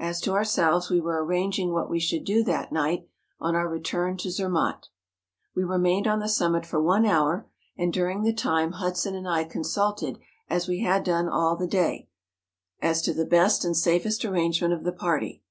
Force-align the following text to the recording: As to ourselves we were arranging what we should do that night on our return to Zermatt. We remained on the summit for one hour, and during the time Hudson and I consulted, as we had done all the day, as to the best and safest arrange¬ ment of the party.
As 0.00 0.20
to 0.22 0.32
ourselves 0.32 0.90
we 0.90 0.98
were 1.00 1.24
arranging 1.24 1.70
what 1.70 1.88
we 1.88 2.00
should 2.00 2.24
do 2.24 2.42
that 2.42 2.72
night 2.72 3.06
on 3.38 3.54
our 3.54 3.68
return 3.68 4.16
to 4.16 4.28
Zermatt. 4.28 4.88
We 5.54 5.62
remained 5.62 6.08
on 6.08 6.18
the 6.18 6.28
summit 6.28 6.66
for 6.66 6.82
one 6.82 7.06
hour, 7.06 7.48
and 7.78 7.92
during 7.92 8.22
the 8.24 8.32
time 8.34 8.72
Hudson 8.72 9.14
and 9.14 9.28
I 9.28 9.44
consulted, 9.44 10.18
as 10.50 10.66
we 10.66 10.80
had 10.80 11.04
done 11.04 11.28
all 11.28 11.54
the 11.54 11.68
day, 11.68 12.08
as 12.80 13.02
to 13.02 13.14
the 13.14 13.24
best 13.24 13.64
and 13.64 13.76
safest 13.76 14.22
arrange¬ 14.22 14.60
ment 14.62 14.72
of 14.74 14.82
the 14.82 14.90
party. 14.90 15.44